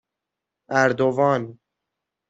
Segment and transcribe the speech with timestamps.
[0.79, 1.57] اَردوان